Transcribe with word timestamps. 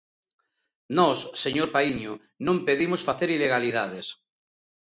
Nós, 0.97 1.17
señor 1.43 1.69
Paíño, 1.75 2.13
non 2.45 2.57
pedimos 2.67 3.01
facer 3.07 3.29
ilegalidades. 3.37 4.07